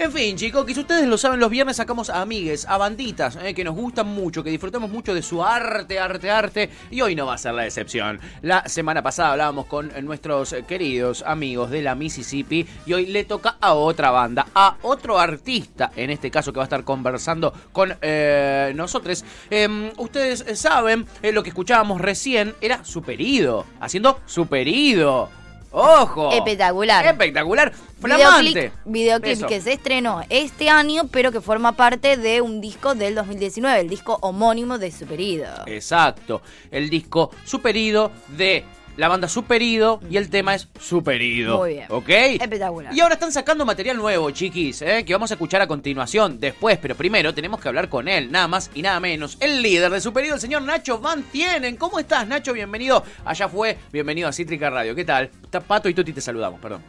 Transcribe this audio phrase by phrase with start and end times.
[0.00, 3.36] En fin, chicos, que si ustedes lo saben, los viernes sacamos a amigues, a banditas,
[3.42, 7.16] eh, que nos gustan mucho, que disfrutamos mucho de su arte, arte, arte, y hoy
[7.16, 8.20] no va a ser la excepción.
[8.42, 13.56] La semana pasada hablábamos con nuestros queridos amigos de la Mississippi, y hoy le toca
[13.60, 17.92] a otra banda, a otro artista, en este caso que va a estar conversando con
[18.00, 19.24] eh, nosotros.
[19.50, 25.37] Em, ustedes saben, eh, lo que escuchábamos recién era Superido, haciendo Superido.
[25.70, 26.32] ¡Ojo!
[26.32, 27.04] Espectacular.
[27.06, 27.72] Espectacular.
[28.00, 28.50] Flamante.
[28.50, 33.14] Videoclip, videoclip que se estrenó este año, pero que forma parte de un disco del
[33.14, 35.48] 2019, el disco homónimo de Superido.
[35.66, 36.42] Exacto.
[36.70, 38.64] El disco Superido de
[38.98, 41.58] la banda Superido y el tema es Superido.
[41.58, 41.86] Muy bien.
[41.88, 42.08] ¿Ok?
[42.08, 42.92] Espectacular.
[42.92, 45.04] Y ahora están sacando material nuevo, chiquis, ¿eh?
[45.04, 48.48] que vamos a escuchar a continuación, después, pero primero tenemos que hablar con él, nada
[48.48, 49.36] más y nada menos.
[49.38, 51.76] El líder de Superido, el señor Nacho Van Tienen.
[51.76, 52.52] ¿Cómo estás, Nacho?
[52.52, 53.04] Bienvenido.
[53.24, 54.96] Allá fue, bienvenido a Cítrica Radio.
[54.96, 55.30] ¿Qué tal?
[55.66, 56.82] Pato y Tuti te saludamos, perdón.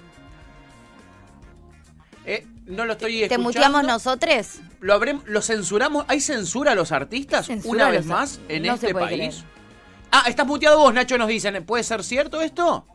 [2.26, 3.44] Eh, no lo estoy ¿Te escuchando.
[3.50, 4.48] muteamos nosotros?
[4.82, 6.06] ¿Lo, habremos- ¿Lo censuramos?
[6.08, 9.16] ¿Hay censura a los artistas Censura una vez los más en no este país?
[9.16, 9.59] creer.
[10.12, 11.64] Ah, estás muteado vos, Nacho, nos dicen.
[11.66, 12.86] ¿Puede ser cierto esto?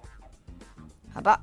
[1.13, 1.41] Papá.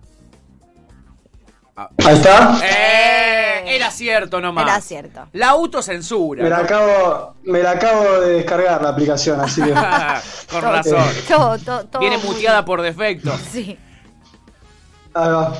[1.75, 2.59] Ahí está.
[2.63, 4.65] Eh, era cierto nomás.
[4.65, 5.27] Era cierto.
[5.33, 6.43] La autocensura.
[6.43, 9.73] Me la acabo, me la acabo de descargar la aplicación, así que.
[10.51, 11.05] Con razón.
[11.27, 13.31] Todo, todo, todo Viene muteada por defecto.
[13.51, 13.77] Sí.
[15.13, 15.53] Ahí va.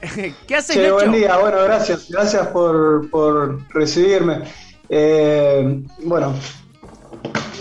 [0.46, 0.94] ¿Qué haces, Che, Nacho?
[0.94, 4.44] buen día, bueno, gracias, gracias por, por recibirme.
[4.88, 6.34] Eh, bueno,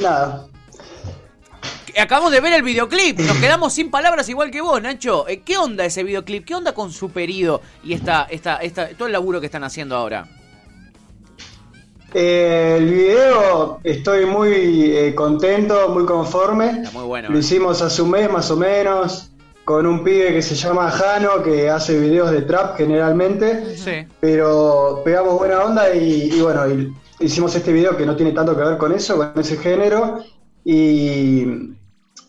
[0.02, 0.46] nada.
[1.98, 3.20] Acabamos de ver el videoclip.
[3.20, 5.28] Nos quedamos sin palabras igual que vos, Nacho.
[5.30, 6.46] Eh, ¿Qué onda ese videoclip?
[6.46, 10.28] ¿Qué onda con Superido y esta, esta, esta, todo el laburo que están haciendo ahora?
[12.14, 16.70] Eh, el video estoy muy eh, contento, muy conforme.
[16.70, 17.30] Está muy bueno.
[17.30, 17.40] Lo ¿eh?
[17.40, 19.32] hicimos hace un mes más o menos,
[19.64, 23.78] con un pibe que se llama Jano, que hace videos de trap generalmente.
[23.78, 24.06] Sí.
[24.20, 28.56] pero pegamos buena onda y, y bueno, y hicimos este video que no tiene tanto
[28.56, 30.24] que ver con eso, con ese género.
[30.66, 31.46] Y,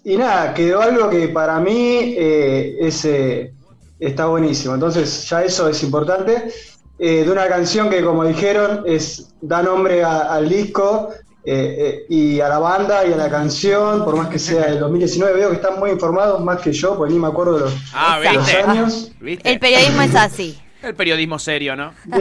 [0.08, 3.52] y nada, quedó algo que para mí eh, es, eh,
[3.98, 4.74] está buenísimo.
[4.74, 6.50] Entonces ya eso es importante.
[6.98, 11.10] Eh, de una canción que como dijeron es da nombre a- al disco
[11.44, 14.78] eh, eh, y a la banda y a la canción, por más que sea del
[14.80, 15.34] 2019.
[15.38, 18.18] Veo que están muy informados más que yo, porque ni me acuerdo de los, Ah,
[18.20, 19.12] de los años.
[19.20, 19.50] ¿Viste?
[19.52, 20.58] El periodismo es así.
[20.82, 21.92] El periodismo serio, ¿no?
[22.06, 22.18] No,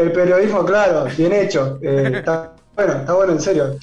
[0.00, 1.78] el, periodismo, claro, bien hecho.
[1.82, 3.76] Eh, está bueno, está bueno, en serio.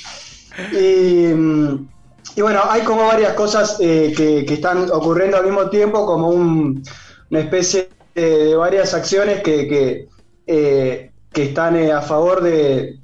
[0.74, 1.88] Y, mm,
[2.36, 6.30] y bueno, hay como varias cosas eh, que, que están ocurriendo al mismo tiempo, como
[6.30, 6.84] un-
[7.32, 10.08] una especie de, de varias acciones que, que,
[10.48, 12.98] eh, que están eh, a favor de,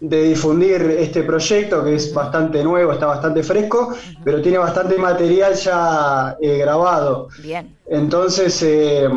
[0.00, 3.94] de difundir este proyecto, que es bastante nuevo, está bastante fresco,
[4.24, 7.28] pero tiene bastante material ya eh, grabado.
[7.42, 7.76] Bien.
[7.88, 9.08] Entonces eh,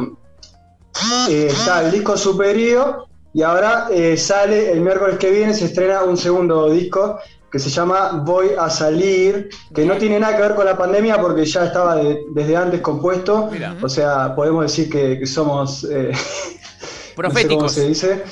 [1.29, 6.03] eh, está el disco Superido y ahora eh, sale el miércoles que viene, se estrena
[6.03, 7.19] un segundo disco
[7.51, 11.19] que se llama Voy a salir, que no tiene nada que ver con la pandemia
[11.19, 13.49] porque ya estaba de- desde antes compuesto.
[13.51, 13.75] Mira.
[13.81, 15.83] O sea, podemos decir que, que somos...
[15.85, 17.55] eh, no sé Proféticos.
[17.57, 18.23] cómo se dice.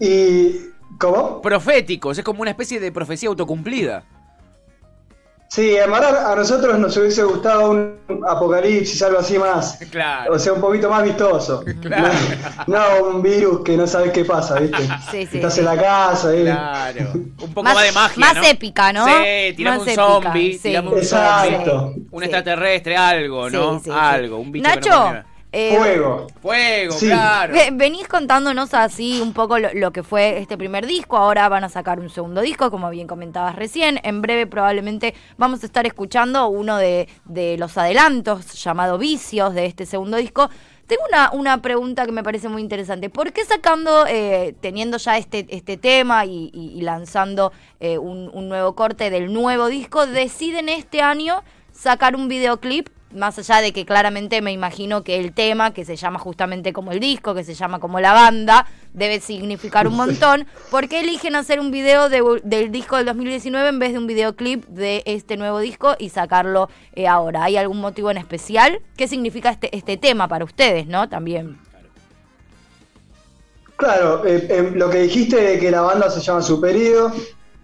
[0.00, 0.70] Y...
[0.98, 1.42] ¿Cómo?
[1.42, 4.04] Proféticos, es como una especie de profecía autocumplida.
[5.54, 7.96] Sí, verdad a nosotros nos hubiese gustado un
[8.28, 9.78] apocalipsis, algo así más.
[9.88, 10.34] Claro.
[10.34, 11.64] O sea, un poquito más vistoso.
[11.80, 12.08] Claro.
[12.66, 14.82] No, no un virus que no sabes qué pasa, ¿viste?
[15.12, 15.60] Sí, sí, Estás sí.
[15.60, 16.42] en la casa, ¿eh?
[16.42, 17.10] Claro.
[17.14, 18.18] Un poco más, de magia.
[18.18, 18.42] más ¿no?
[18.42, 19.06] épica, ¿no?
[19.06, 21.70] Sí, tiramos Más un zombie, tiramos un Exacto.
[21.70, 22.24] zombie, un Sí.
[22.24, 23.74] extraterrestre, algo, ¿no?
[23.74, 23.96] Sí, sí, sí.
[23.96, 25.33] algo, un bicho que Nacho, no.
[25.54, 26.26] Eh, Fuego.
[26.42, 27.06] Fuego, Sí.
[27.06, 27.52] claro.
[27.54, 31.64] Ve- Venís contándonos así un poco lo, lo que fue este primer disco, ahora van
[31.64, 35.86] a sacar un segundo disco, como bien comentabas recién, en breve probablemente vamos a estar
[35.86, 40.50] escuchando uno de, de los adelantos llamado Vicios de este segundo disco.
[40.86, 43.08] Tengo una, una pregunta que me parece muy interesante.
[43.08, 48.30] ¿Por qué sacando, eh, teniendo ya este, este tema y, y- y lanzando eh, un,
[48.34, 51.42] un nuevo corte del nuevo disco, deciden este año
[51.72, 55.96] sacar un videoclip más allá de que claramente me imagino que el tema, que se
[55.96, 60.46] llama justamente como el disco, que se llama como la banda, debe significar un montón.
[60.70, 64.06] ¿Por qué eligen hacer un video de- del disco del 2019 en vez de un
[64.06, 67.44] videoclip de este nuevo disco y sacarlo eh, ahora?
[67.44, 68.80] ¿Hay algún motivo en especial?
[68.96, 71.08] ¿Qué significa este, este tema para ustedes, no?
[71.08, 71.58] También.
[73.76, 77.12] Claro, eh, eh, lo que dijiste de que la banda se llama Superido,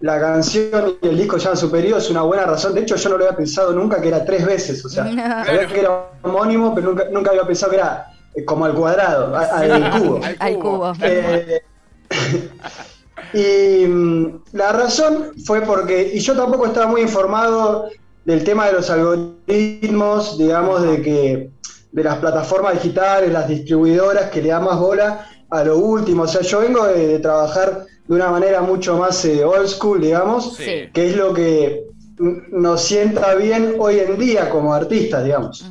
[0.01, 2.73] la canción y el disco se llaman Superido es una buena razón.
[2.73, 4.83] De hecho, yo no lo había pensado nunca que era tres veces.
[4.83, 5.03] O sea,
[5.45, 9.35] sabía que era homónimo, pero nunca, nunca había pensado que era eh, como al cuadrado,
[9.35, 10.19] a- al cubo.
[10.39, 10.93] Al cubo.
[11.01, 11.61] Eh,
[13.33, 17.89] y mm, la razón fue porque, y yo tampoco estaba muy informado
[18.25, 21.51] del tema de los algoritmos, digamos, de que
[21.91, 26.23] de las plataformas digitales, las distribuidoras que le dan más bola a lo último.
[26.23, 30.57] O sea, yo vengo de, trabajar de una manera mucho más eh, old school, digamos,
[30.57, 31.85] que es lo que
[32.17, 35.65] nos sienta bien hoy en día como artistas, digamos.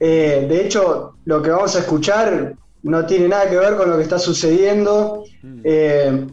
[0.00, 3.96] Eh, de hecho, lo que vamos a escuchar no tiene nada que ver con lo
[3.96, 5.60] que está sucediendo mm.
[5.64, 6.26] eh,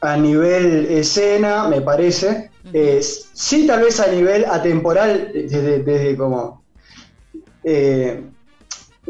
[0.00, 2.50] a nivel escena, me parece.
[3.02, 6.62] sí, tal vez a nivel atemporal, desde, como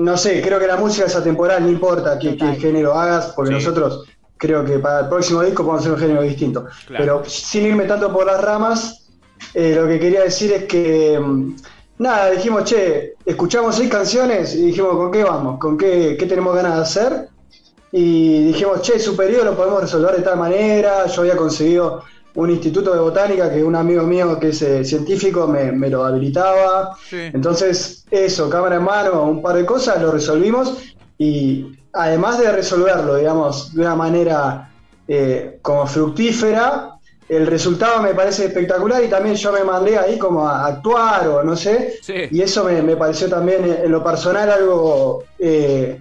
[0.01, 4.07] no sé, creo que la música es atemporal, no importa qué, género hagas, porque nosotros
[4.41, 6.67] creo que para el próximo disco podemos hacer un género distinto.
[6.89, 9.07] Pero sin irme tanto por las ramas,
[9.53, 11.57] eh, lo que quería decir es que, mm,
[11.99, 15.59] nada, dijimos, che, escuchamos seis canciones y dijimos, ¿con qué vamos?
[15.59, 17.29] ¿Con qué, qué tenemos ganas de hacer?
[17.93, 21.07] Y dijimos, che, superior lo podemos resolver de tal manera.
[21.07, 22.03] Yo había conseguido
[22.35, 26.97] un instituto de botánica que un amigo mío que es eh, científico me, lo habilitaba.
[27.11, 30.79] Entonces, eso, cámara en mano, un par de cosas, lo resolvimos
[31.19, 34.71] y además de resolverlo, digamos, de una manera
[35.09, 36.97] eh, como fructífera,
[37.29, 41.43] el resultado me parece espectacular y también yo me mandé ahí como a actuar o
[41.45, 41.95] no sé,
[42.31, 45.25] y eso me, pareció también en lo personal algo...
[45.39, 46.01] Eh,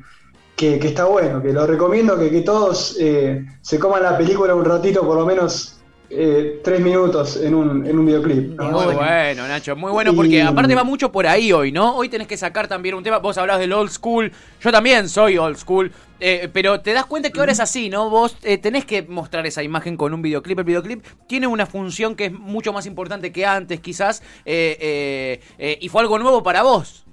[0.56, 5.08] que, está bueno, que lo recomiendo, que, que todos se coman la película un ratito
[5.08, 5.79] por lo menos
[6.10, 8.60] eh, tres minutos en un, en un videoclip.
[8.60, 11.96] Muy bueno, Nacho, muy bueno, porque aparte va mucho por ahí hoy, ¿no?
[11.96, 15.38] Hoy tenés que sacar también un tema, vos hablabas del old school, yo también soy
[15.38, 18.10] old school, eh, pero te das cuenta que ahora es así, ¿no?
[18.10, 22.16] Vos eh, tenés que mostrar esa imagen con un videoclip, el videoclip tiene una función
[22.16, 27.06] que es mucho más importante que antes quizás, y fue algo nuevo para vos.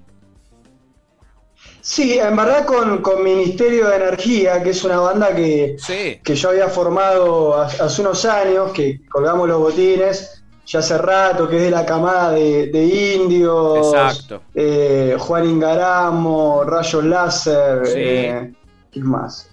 [1.87, 5.77] Sí, en verdad con, Ministerio de Energía, que es una banda que,
[6.21, 11.59] que yo había formado hace unos años, que colgamos los botines, ya hace rato, que
[11.59, 12.85] es de la camada de, de
[13.15, 18.53] indios, eh, Juan Ingaramo, Rayos Láser, eh,
[18.91, 19.49] ¿qué más?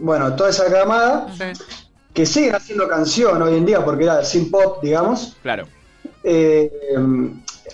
[0.00, 1.26] Bueno, toda esa camada,
[2.14, 5.36] que sigue haciendo canción hoy en día, porque era sin pop, digamos.
[5.42, 5.66] Claro.
[6.24, 6.72] Eh,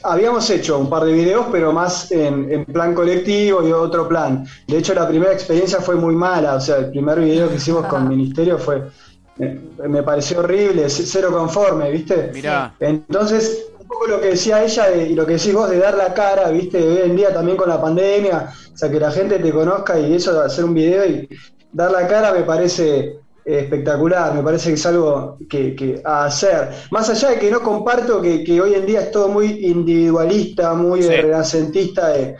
[0.02, 4.46] habíamos hecho un par de videos, pero más en, plan colectivo y otro plan.
[4.66, 6.54] De hecho, la primera experiencia fue muy mala.
[6.54, 8.82] O sea, el primer video que hicimos con Ministerio fue.
[9.38, 12.30] Me, pareció horrible, cero conforme, ¿viste?
[12.32, 12.74] Mirá.
[12.78, 16.14] Entonces, un poco lo que decía ella y lo que decís vos de dar la
[16.14, 16.78] cara, ¿viste?
[16.82, 20.14] Hoy en día también con la pandemia, o sea, que la gente te conozca y
[20.14, 21.28] eso de hacer un video y
[21.72, 26.70] dar la cara me parece espectacular, me parece que es algo que, a hacer.
[26.90, 31.02] Más allá de que no comparto que, hoy en día es todo muy individualista, muy
[31.02, 32.36] renacentista de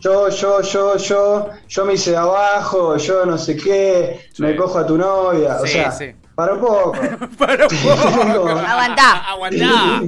[0.00, 4.86] yo, yo, yo, yo, yo me hice abajo, yo no sé qué, me cojo a
[4.86, 5.96] tu novia, o sea,
[6.36, 6.92] para un poco.
[7.38, 8.48] para un poco.
[8.48, 9.30] Aguantá.
[9.30, 10.02] Aguantá.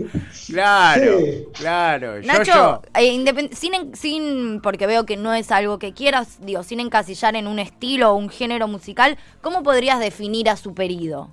[0.46, 1.18] Claro,
[1.52, 2.22] claro.
[2.22, 7.34] Nacho, eh, sin, sin, porque veo que no es algo que quieras, digo, sin encasillar
[7.34, 11.32] en un estilo o un género musical, ¿cómo podrías definir a Superido?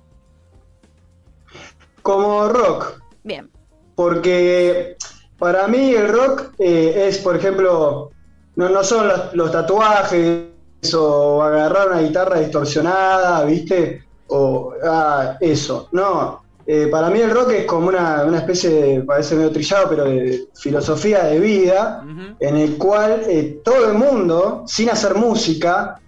[2.02, 3.00] Como rock.
[3.22, 3.50] Bien.
[3.94, 4.96] Porque
[5.38, 8.10] para mí el rock eh, es, por ejemplo,
[8.54, 10.46] no, no son los, tatuajes
[10.94, 14.05] o agarrar una guitarra distorsionada, ¿viste?
[14.28, 15.88] O ah, eso.
[15.92, 20.04] No, eh, para mí el rock es como una, especie de, parece medio trillado, pero
[20.04, 22.04] de filosofía de vida,
[22.40, 26.00] en el cual eh, todo el mundo, sin hacer música,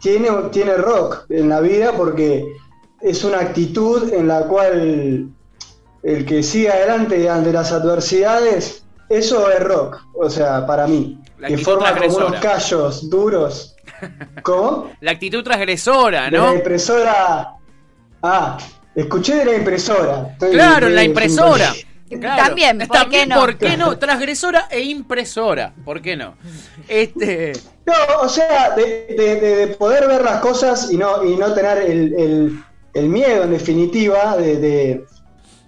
[0.00, 2.44] tiene, tiene rock en la vida porque
[3.00, 5.30] es una actitud en la cual
[6.02, 11.58] el que sigue adelante ante las adversidades, eso es rock, o sea, para mí, que
[11.58, 13.76] forma como unos callos duros.
[14.42, 14.90] ¿Cómo?
[15.00, 16.46] La actitud transgresora, ¿no?
[16.46, 17.54] la impresora.
[18.22, 18.58] Ah,
[18.94, 20.36] Escuché de la impresora.
[20.38, 21.72] claro, la impresora.
[22.20, 23.36] También, ¿por qué no?
[23.36, 23.96] ¿por qué no?
[23.98, 26.34] Transgresora e impresora, ¿por qué no?
[26.88, 27.52] Este...
[27.86, 33.44] No, o sea, de, poder ver las cosas y no, y no tener el, miedo,
[33.44, 35.04] en definitiva, de,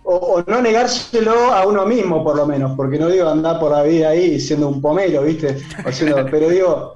[0.04, 3.82] o, no negárselo a uno mismo, por lo menos, porque no digo andar por la
[3.82, 5.59] vida ahí siendo un pomelo, ¿viste?
[6.30, 6.94] pero digo,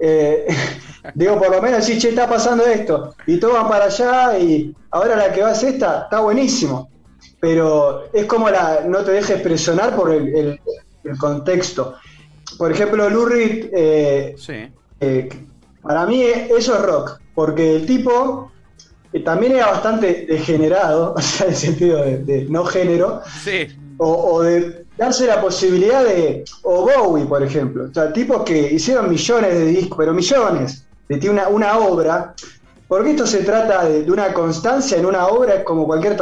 [0.00, 0.46] eh,
[1.14, 4.74] digo, por lo menos sí, che, está pasando esto, y todo va para allá, y
[4.90, 6.90] ahora la que va es esta, está buenísimo.
[7.40, 10.60] Pero es como la, no te dejes presionar por el,
[11.18, 11.94] contexto.
[12.58, 14.36] Por ejemplo, Lurid, eh,
[15.00, 15.28] eh,
[15.82, 18.50] para mí eso es rock, porque el tipo
[19.24, 23.22] también era bastante degenerado, o sea, en el sentido de, no género,
[23.98, 29.08] o de darse la posibilidad de, o Bowie, por ejemplo, o sea, tipos que hicieron
[29.08, 32.34] millones de discos, pero millones, de una, una obra,
[32.86, 36.16] porque esto se trata de, una constancia en una obra, es como cualquier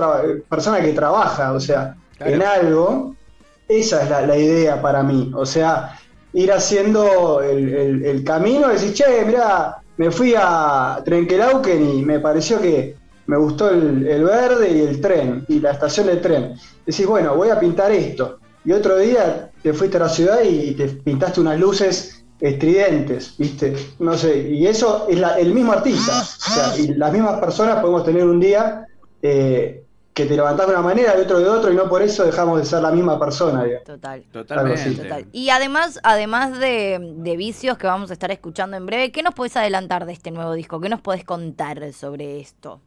[0.48, 3.14] persona que trabaja, o sea, en algo,
[3.68, 5.30] esa es la, idea para mí.
[5.34, 5.98] O sea,
[6.32, 12.60] ir haciendo el, camino y decir, che, mira, me fui a Trenquelauquen y me pareció
[12.60, 16.54] que me gustó el, verde y el tren y la estación del tren.
[16.84, 18.38] Decís, bueno, voy a pintar esto.
[18.64, 23.74] Y otro día te fuiste a la ciudad y te pintaste unas luces estridentes, ¿viste?
[23.98, 26.20] No sé, y eso es el mismo artista.
[26.20, 28.86] O sea, y las mismas personas podemos tener un día
[29.22, 32.24] eh, que te levantás de una manera y otro de otro y no por eso
[32.24, 33.64] dejamos de ser la misma persona.
[33.84, 34.24] Total.
[34.32, 35.26] Totalmente.
[35.32, 39.34] Y además, además de, de, vicios que vamos a estar escuchando en breve, ¿qué nos
[39.34, 40.80] puedes adelantar de este nuevo disco?
[40.80, 42.80] ¿Qué nos puedes contar sobre esto?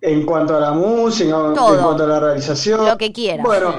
[0.00, 2.84] En cuanto a la música, en cuanto a la realización.
[2.84, 3.46] Lo que quieras.
[3.46, 3.72] Bueno,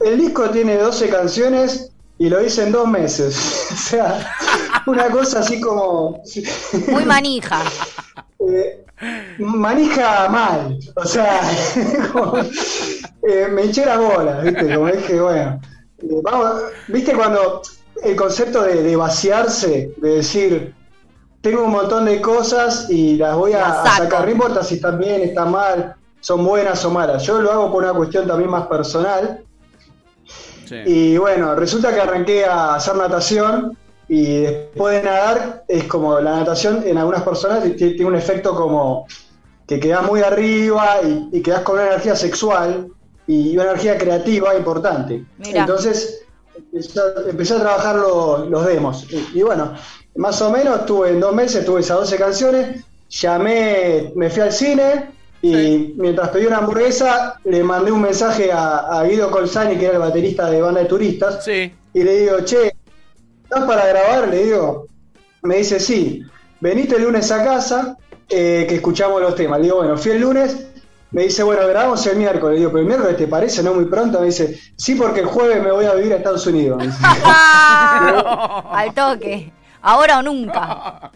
[0.00, 3.66] el disco tiene 12 canciones y lo hice en dos meses.
[3.72, 4.36] o sea,
[4.86, 6.22] una cosa así como.
[6.88, 7.62] Muy manija.
[8.42, 8.86] Eh,
[9.38, 10.78] manija mal.
[10.96, 11.42] O sea,
[13.22, 14.74] eh, me eché la bola, ¿viste?
[14.74, 15.60] Como que, bueno.
[15.98, 17.60] Eh, vamos, ¿viste cuando
[18.02, 20.74] el concepto de, vaciarse, de decir,
[21.42, 25.20] tengo un montón de cosas y las voy a, sacar, no importa si están bien,
[25.20, 27.22] están mal, son buenas o malas.
[27.24, 29.44] Yo lo hago por una cuestión también más personal.
[30.86, 33.76] Y bueno, resulta que arranqué a hacer natación
[34.08, 39.06] y después de nadar es como la natación en algunas personas tiene un efecto como
[39.66, 42.88] que quedas muy arriba y, y quedas con una energía sexual
[43.26, 45.24] y una energía creativa importante.
[45.44, 46.24] Entonces
[46.72, 49.06] empecé, a trabajar los demos.
[49.34, 49.74] Y, bueno,
[50.16, 54.52] más o menos tuve en dos meses, tuve esas 12 canciones, llamé, me fui al
[54.52, 55.10] cine
[55.42, 60.00] y mientras pedí una hamburguesa le mandé un mensaje a, Guido Colzani, que era el
[60.00, 62.74] baterista de banda de turistas, y le digo, che,
[63.44, 64.28] ¿estás para grabar?
[64.28, 64.86] Le digo,
[65.42, 66.22] me dice, sí,
[66.60, 67.96] veniste el lunes a casa,
[68.28, 69.58] eh, que escuchamos los temas.
[69.58, 70.66] Le digo, bueno, fui el lunes,
[71.12, 72.54] me dice, bueno, grabamos el miércoles.
[72.54, 73.74] Le digo, pero el miércoles te parece, ¿no?
[73.74, 74.20] Muy pronto.
[74.20, 76.82] Me dice, sí, porque el jueves me voy a vivir a Estados Unidos.
[77.24, 79.52] Al toque.
[79.82, 81.10] Ahora o nunca.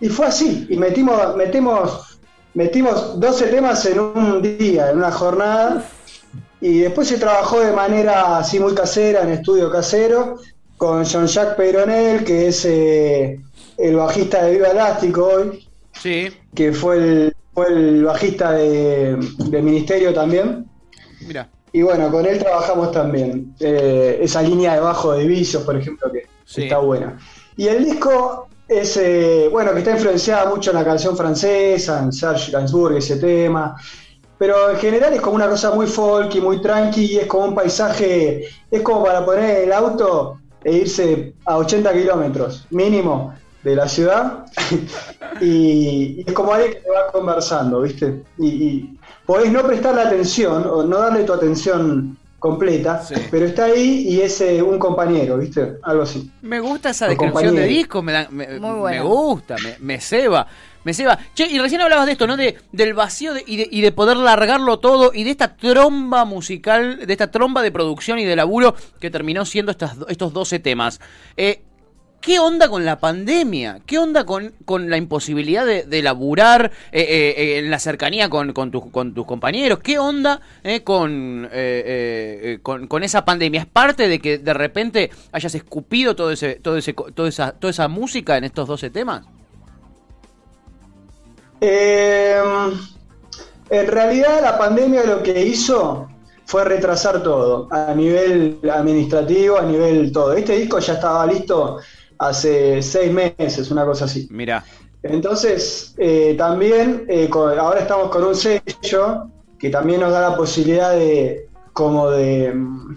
[0.00, 0.66] Y fue así.
[0.68, 2.15] Y metimos, metimos,
[2.56, 5.84] metimos 12 temas en un día, en una jornada.
[6.60, 10.38] Y después se trabajó de manera así muy casera, en estudio casero,
[10.78, 13.38] con Jean-Jacques Peyronel, que es eh,
[13.76, 15.68] el bajista de Viva Elástico hoy.
[15.92, 16.28] Sí.
[16.54, 19.16] Que fue el, fue el bajista de,
[19.50, 20.66] del ministerio también.
[21.26, 21.48] Mira.
[21.72, 23.54] Y bueno, con él trabajamos también.
[23.60, 26.26] Eh, esa línea de bajo de visos, por ejemplo, que
[26.62, 27.18] está buena.
[27.54, 32.12] Y el disco es, eh, bueno, que está influenciada mucho en la canción francesa, en
[32.12, 33.76] Serge Gainsbourg, ese tema.
[34.38, 37.54] Pero en general es como una cosa muy folky, muy tranqui, y es como un
[37.54, 43.32] paisaje, es como para poner el auto e irse a 80 kilómetros, mínimo,
[43.66, 44.46] de la ciudad
[45.40, 48.22] y, es como alguien que te va conversando, ¿viste?
[48.38, 48.96] Y,
[49.26, 54.40] podés no prestarle atención o no darle tu atención completa, pero está ahí y es
[54.40, 55.78] eh, un compañero, ¿viste?
[55.82, 56.30] Algo así.
[56.42, 60.46] Me gusta esa descripción de disco, me, me, gusta, me, me ceba.
[60.84, 61.18] Me ceba.
[61.34, 62.36] Che, y recién hablabas de esto, ¿no?
[62.36, 67.04] De, del vacío y, de, y, de, poder largarlo todo y de esta tromba musical,
[67.04, 71.00] de esta tromba de producción y de laburo que terminó siendo estas, estos 12 temas.
[71.36, 71.62] Eh,
[72.26, 73.82] ¿Qué onda con la pandemia?
[73.86, 78.28] ¿Qué onda con, con la imposibilidad de, de laburar eh, eh, eh, en la cercanía
[78.28, 79.78] con, con, tus compañeros?
[79.78, 80.40] ¿Qué onda
[80.82, 81.48] con,
[82.64, 83.60] con, con, esa pandemia?
[83.60, 87.70] ¿Es parte de que de repente hayas escupido todo ese, todo ese, toda, esa, toda
[87.70, 89.24] esa música en estos 12 temas?
[91.60, 92.72] Em,
[93.70, 96.08] en realidad la pandemia lo que hizo
[96.44, 100.32] fue retrasar todo, a nivel administrativo, a nivel todo.
[100.32, 101.78] Este disco ya estaba listo
[102.18, 104.28] hace seis meses, una cosa así.
[104.30, 104.64] Mira.
[105.02, 110.92] Entonces, eh, también eh, ahora estamos con un sello que también nos da la posibilidad
[110.92, 112.96] de como de mm,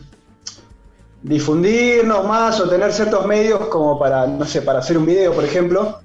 [1.24, 5.44] difundirnos más o tener ciertos medios como para, no sé, para hacer un video, por
[5.44, 6.00] ejemplo.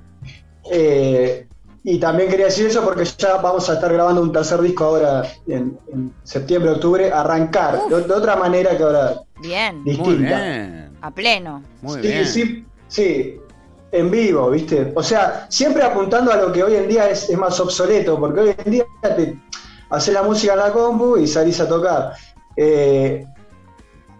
[0.70, 1.46] Eh,
[1.86, 5.22] y también quería decir eso porque ya vamos a estar grabando un tercer disco ahora
[5.46, 5.78] en,
[6.22, 9.20] septiembre, octubre, arrancar de, otra manera que ahora.
[9.42, 9.84] Bien.
[9.84, 10.90] Distinta.
[11.02, 11.62] A pleno.
[11.82, 12.26] Muy bien.
[12.26, 13.40] sí, Sí,
[13.90, 14.92] en vivo, ¿viste?
[14.94, 18.54] O sea, siempre apuntando a lo que hoy en día es, más obsoleto, porque hoy
[18.64, 19.36] en día te
[19.90, 22.12] haces la música en la compu y salís a tocar.
[22.56, 23.26] Eh,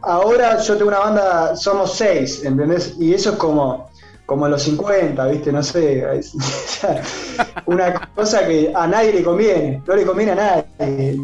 [0.02, 2.96] ahora yo tengo una banda, somos seis, ¿entendés?
[2.98, 3.88] Y eso es como,
[4.26, 5.52] como en los 50, ¿viste?
[5.52, 6.04] No sé,
[7.66, 11.16] una cosa que a nadie le conviene, no le conviene a nadie,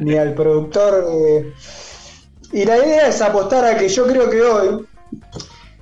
[0.00, 1.04] ni, al productor.
[1.10, 1.52] Eh.
[2.52, 4.86] Y la idea es apostar a que yo creo que hoy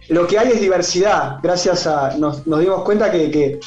[0.09, 1.39] lo que hay es diversidad.
[1.43, 2.17] Gracias a.
[2.17, 3.61] Nos, dimos cuenta que,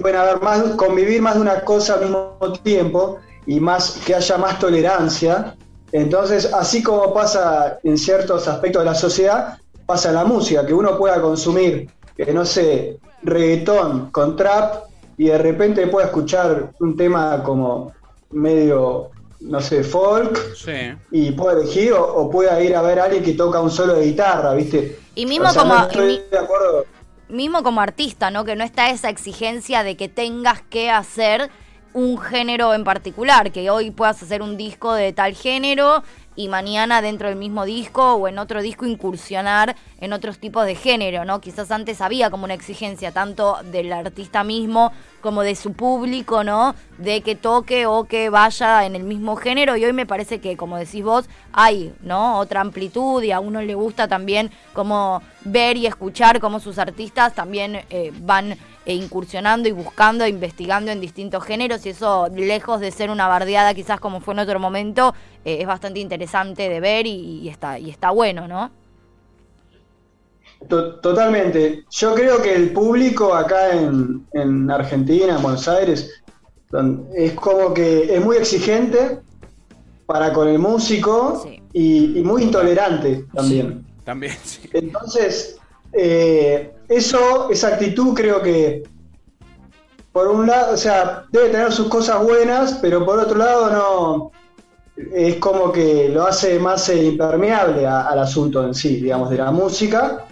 [0.00, 4.36] pueden haber más, convivir más de una cosa al mismo tiempo y más que haya
[4.38, 5.54] más tolerancia
[5.92, 10.74] Entonces, así como pasa en ciertos aspectos de la sociedad, pasa en la música, que
[10.74, 14.84] uno pueda consumir, que no sé, reggaetón con trap
[15.16, 17.92] y de repente pueda escuchar un tema como
[18.30, 19.10] medio,
[19.46, 20.72] no sé, folk Sí.
[21.10, 23.94] y pueda elegir o, o pueda ir a ver a alguien que toca un solo
[23.94, 24.98] de guitarra, ¿viste?
[25.14, 26.84] Y mismo O sea, como- no y estoy mi- de acuerdo.
[27.28, 28.44] mismo como artista, ¿no?
[28.44, 31.50] Que no está esa exigencia de que tengas que hacer
[31.92, 36.02] un género en particular, que hoy puedas hacer un disco de tal género
[36.38, 40.74] y mañana dentro del mismo disco o en otro disco incursionar en otros tipos de
[40.74, 41.40] género, ¿no?
[41.40, 46.74] Quizás antes había como una exigencia tanto del artista mismo como de su público, ¿no?
[46.98, 50.56] De que toque o que vaya en el mismo género y hoy me parece que,
[50.56, 52.38] como decís vos, hay, ¿no?
[52.38, 57.34] Otra amplitud y a uno le gusta también como ver y escuchar cómo sus artistas
[57.34, 62.80] también eh, van eh, incursionando y buscando e investigando en distintos géneros y eso lejos
[62.80, 66.80] de ser una bardeada quizás como fue en otro momento eh, es bastante interesante de
[66.80, 68.70] ver y, y está y está bueno, ¿no?
[70.68, 71.84] To- Totalmente.
[71.90, 76.22] Yo creo que el público acá en, en Argentina, en Buenos Aires,
[77.14, 79.20] es como que es muy exigente
[80.06, 81.60] para con el músico Sí.
[81.72, 83.84] y, y muy intolerante también.
[84.04, 84.68] También, sí.
[84.72, 85.56] Entonces,
[85.92, 88.82] eh, eso, esa actitud creo que,
[90.12, 94.32] por un lado, o sea, debe tener sus cosas buenas, pero por otro lado no,
[95.14, 99.36] es como que lo hace más eh, impermeable a- al asunto en sí, digamos, de
[99.38, 100.24] la música.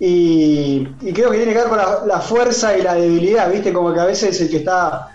[0.00, 3.72] Y, y creo que tiene que ver con la, la fuerza y la debilidad, ¿viste?
[3.72, 5.08] Como que a veces el que está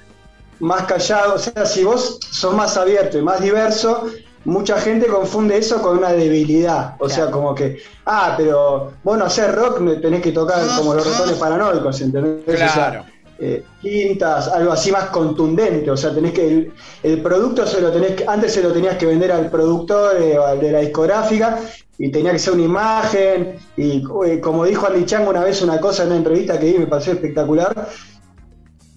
[0.59, 4.07] más callado, o sea, si vos sos más abierto y más diverso,
[4.45, 6.95] mucha gente confunde eso con una debilidad.
[6.99, 7.31] O sea, Claro.
[7.31, 11.37] como que, ah, pero vos no hacer rock, me tenés que tocar como los ratones
[11.37, 12.43] paranoicos, ¿entendés?
[12.47, 13.05] O sea, Claro.
[13.39, 16.73] eh, quintas, algo así más contundente, o sea, tenés que el,
[17.03, 20.37] el producto se lo tenés que, antes se lo tenías que vender al productor eh,
[20.37, 21.59] o al de la discográfica
[21.97, 25.79] y tenía que ser una imagen y eh, como dijo Andy Chang una vez una
[25.79, 27.87] cosa en una entrevista que vi me pareció espectacular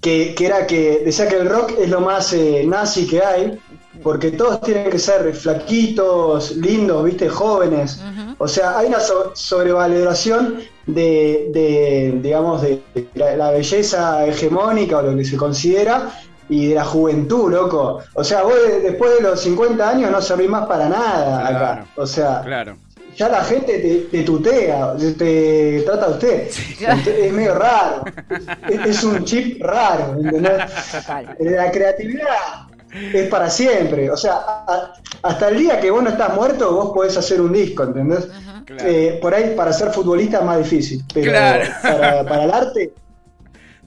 [0.00, 3.58] que, que era que decía que el rock es lo más eh, nazi que hay
[4.02, 7.98] porque todos tienen que ser flaquitos, lindos, viste, jóvenes.
[8.36, 12.82] O sea, hay una so- sobrevaloración de, de, digamos, de
[13.14, 16.10] la, la belleza hegemónica o lo que se considera
[16.50, 18.00] y de la juventud, loco.
[18.14, 21.56] O sea, vos de- después de los 50 años no servís más para nada Claro.
[21.56, 21.86] acá.
[21.96, 22.76] O sea, Claro.
[23.16, 26.48] Ya la gente te, te tutea, te trata a usted.
[26.48, 28.04] Es medio raro.
[28.68, 30.62] Es, es un chip raro, ¿entendés?
[30.92, 31.36] Total.
[31.40, 32.66] La creatividad
[33.12, 34.10] es para siempre.
[34.10, 37.52] O sea, a- hasta el día que vos no estás muerto, vos podés hacer un
[37.52, 38.28] disco, ¿entendés?
[38.66, 38.82] Claro.
[38.88, 41.64] Eh, por ahí para ser futbolista es más difícil, pero Claro.
[41.82, 42.92] para, para el arte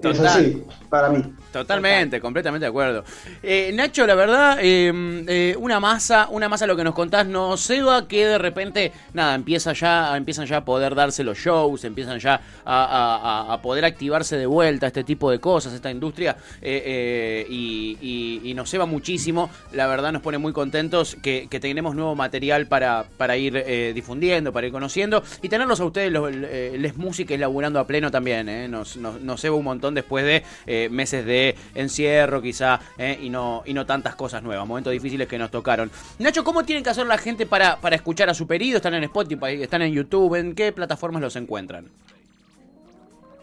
[0.02, 1.22] es así, para mí.
[1.52, 3.04] Totalmente, completamente de acuerdo.
[3.42, 4.92] Eh, Nacho, la verdad, eh,
[5.28, 9.34] eh, una masa, una masa lo que nos contás, no ceba que de repente, nada,
[9.34, 14.38] empieza ya, empiezan ya a poder darse los shows, empiezan ya a, a- poder activarse
[14.38, 19.50] de vuelta este tipo de cosas, esta industria, eh, y, y- y nos ceba muchísimo.
[19.74, 23.64] La verdad nos pone muy contentos que, que tenemos nuevo material para, para ir
[23.96, 28.48] difundiendo, para ir conociendo, y tenerlos a ustedes, los, les músicas laburando a pleno también,
[28.50, 31.39] eh, nos, nos, nos ceba un montón después de meses de
[31.76, 35.90] encierro quizá eh, y no y no tantas cosas nuevas, momentos difíciles que nos tocaron.
[36.20, 38.78] Nacho, ¿cómo tienen que hacer la gente para, para escuchar a su pedido?
[38.78, 39.62] ¿Están en Spotify?
[39.62, 40.36] ¿Están en YouTube?
[40.36, 41.86] ¿En qué plataformas los encuentran?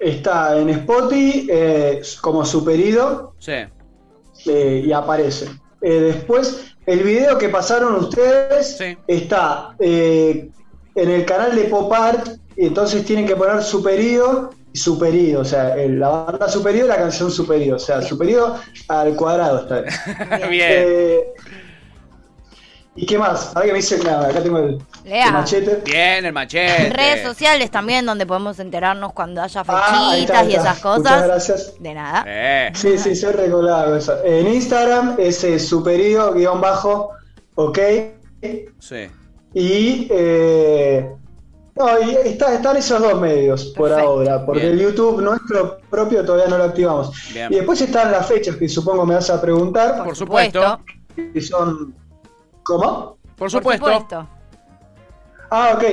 [0.00, 3.52] Está en Spotify eh, como superido Sí.
[4.46, 5.46] eh, y aparece.
[5.80, 8.96] Eh, después, el video que pasaron ustedes Sí.
[9.06, 10.50] está en
[11.10, 15.98] el canal de Pop Art, y entonces tienen que poner superido superido, o sea, el-
[15.98, 18.56] la banda superido y la canción superido, o sea, superido
[18.88, 19.82] al cuadrado está.
[20.48, 20.70] Bien.
[20.70, 21.20] Eh,
[22.98, 23.48] ¿Y qué más?
[23.54, 25.26] Ahora que me dice, nada, acá tengo el, Lea.
[25.26, 25.82] el machete.
[25.84, 26.88] Bien, el machete.
[26.88, 30.70] Redes sociales también donde podemos enterarnos cuando haya Ah, ahí fechitas está, y ahí está.
[30.70, 31.02] esas cosas.
[31.02, 31.74] Muchas gracias.
[31.78, 32.24] De nada.
[32.26, 34.14] Eh, Sí, sí, soy recolado eso.
[34.24, 37.10] En Instagram es eh, superido guion bajo,
[37.56, 37.78] ok.
[38.78, 39.08] sí.
[39.52, 41.10] Y, eh,
[41.76, 44.10] no, y está- están esos dos medios por Perfecto.
[44.10, 44.72] ahora, porque Bien.
[44.72, 47.12] el YouTube nuestro propio todavía no lo activamos.
[47.32, 47.52] Bien.
[47.52, 50.80] Y después están las fechas que supongo me vas a preguntar, Por supuesto.
[51.14, 51.94] que son...
[52.62, 53.18] ¿Cómo?
[53.36, 53.86] Por supuesto.
[55.50, 55.84] Ah, ok.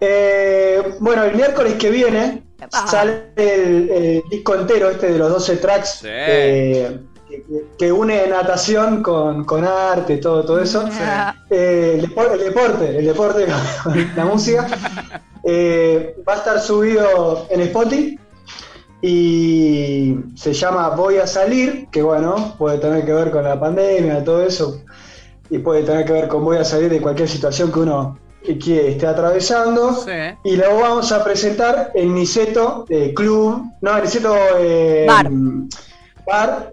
[0.00, 2.44] Eh, bueno, el miércoles que viene
[2.86, 6.06] sale el, el disco entero este de los 12 tracks Sí.
[6.08, 7.00] eh,
[7.48, 10.84] que, que une natación con, con arte, todo, todo eso.
[11.50, 13.46] Eh, el, depo- el deporte, el deporte
[13.84, 14.66] con la música.
[15.44, 18.18] Eh, va a estar subido en Spotify
[19.00, 24.24] y se llama Voy a salir, que bueno, puede tener que ver con la pandemia,
[24.24, 24.80] todo eso.
[25.50, 28.88] y puede tener que ver con voy a salir de cualquier situación que uno que
[28.92, 29.92] esté atravesando.
[29.94, 30.10] Sí.
[30.44, 35.30] Y lo vamos a presentar en Niceto eh, Club, no, en Niceto eh, Bar.
[36.26, 36.72] Bar.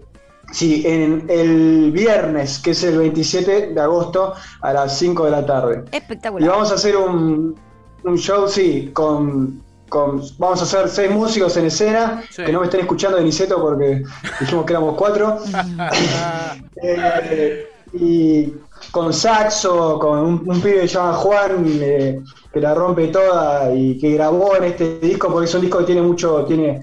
[0.54, 5.44] Sí, en el viernes, que es el 27 de agosto a las 5 de la
[5.44, 5.82] tarde.
[5.92, 6.48] Y Espectacular.
[6.48, 7.56] vamos a hacer un,
[8.04, 12.44] un show, sí, con, con- Vamos a hacer seis músicos en escena, Sí.
[12.44, 14.04] que no me estén escuchando de Niceto porque
[14.38, 15.38] dijimos que éramos cuatro.
[16.82, 18.52] Eh, y
[18.90, 22.20] con saxo, con un, un pibe que se llama Juan, eh,
[22.52, 25.84] que la rompe toda y que grabó en este disco, porque es un disco que
[25.84, 26.80] tiene mucho, tiene,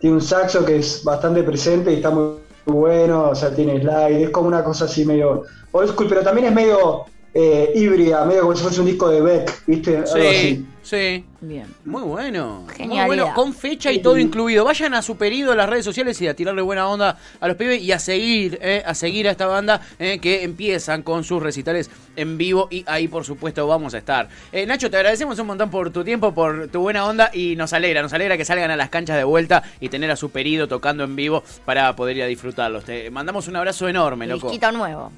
[0.00, 2.30] tiene un saxo que es bastante presente y está muy
[2.66, 6.48] bueno, o sea, tiene slide, es como una cosa así medio old school, pero también
[6.48, 7.06] es medio
[7.38, 9.96] eh, híbrida, medio como si fuese un disco de Beck, ¿viste?
[9.98, 10.66] Algo Sí, así.
[10.82, 11.24] sí.
[11.42, 11.66] Bien.
[11.84, 12.62] Muy bueno.
[12.64, 13.06] Muy Genialidad.
[13.06, 14.64] bueno, con fecha y todo incluido.
[14.64, 17.82] Vayan a Superido en las redes sociales y a tirarle buena onda a los pibes
[17.82, 21.88] y a seguir, eh, a seguir a esta banda eh, que empiezan con sus recitales
[22.16, 24.28] en vivo y ahí por supuesto vamos a estar.
[24.50, 27.72] Eh, Nacho, te agradecemos un montón por tu tiempo, por tu buena onda y nos
[27.74, 31.04] alegra, nos alegra que salgan a las canchas de vuelta y tener a Superido tocando
[31.04, 32.84] en vivo para poder ir a disfrutarlos.
[32.84, 34.48] Te mandamos un abrazo enorme, loco.
[34.48, 35.12] Disquito nuevo.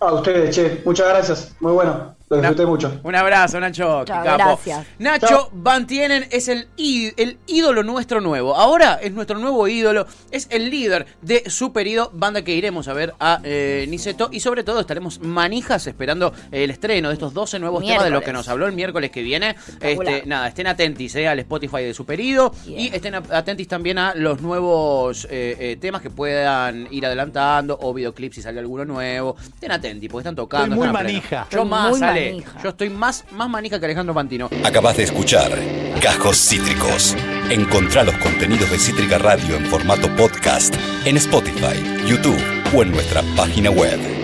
[0.00, 3.00] A ustedes, che, muchas gracias, muy bueno, lo disfruté mucho.
[3.02, 4.04] Un abrazo, Nacho.
[4.04, 4.36] Chao, capo.
[4.36, 4.86] gracias.
[4.98, 5.50] Nacho Chao.
[5.52, 6.68] Van Tienen es el,
[7.46, 8.54] ídolo nuestro nuevo.
[8.54, 10.06] Ahora es nuestro nuevo ídolo.
[10.30, 14.28] Es el líder de Superido, banda que iremos a ver a eh, Niceto.
[14.30, 18.22] Y sobre todo estaremos manijas esperando el estreno de estos 12 nuevos temas de los
[18.22, 19.56] que nos habló el miércoles que viene.
[19.80, 22.52] Este, nada, estén atentis eh, al Spotify de Superido.
[22.66, 27.78] Y estén atentis también a los nuevos eh, eh, temas que puedan ir adelantando.
[27.80, 29.36] O videoclips si sale alguno nuevo.
[29.40, 30.74] Estén atentis porque están tocando.
[30.74, 31.46] Estoy muy están manija.
[31.50, 32.17] Yo Estoy más, muy Ale.
[32.26, 32.62] Manija.
[32.62, 34.50] Yo estoy más, más manija que Alejandro Pantino.
[34.64, 35.50] Acabas de escuchar
[36.02, 37.16] Cajos Cítricos.
[37.50, 42.40] Encontrá los contenidos de Cítrica Radio en formato podcast en Spotify, YouTube
[42.74, 44.17] o en nuestra página web.